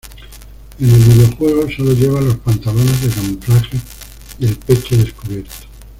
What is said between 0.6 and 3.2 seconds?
En el videojuego sólo lleva los pantalones de